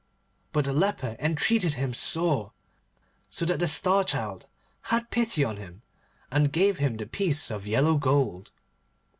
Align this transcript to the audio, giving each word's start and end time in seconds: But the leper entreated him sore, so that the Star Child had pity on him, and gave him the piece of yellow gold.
But 0.51 0.65
the 0.65 0.73
leper 0.73 1.15
entreated 1.19 1.75
him 1.75 1.93
sore, 1.93 2.53
so 3.29 3.45
that 3.45 3.59
the 3.59 3.67
Star 3.67 4.03
Child 4.03 4.47
had 4.89 5.11
pity 5.11 5.43
on 5.43 5.57
him, 5.57 5.83
and 6.31 6.51
gave 6.51 6.79
him 6.79 6.97
the 6.97 7.05
piece 7.05 7.51
of 7.51 7.67
yellow 7.67 7.99
gold. 7.99 8.51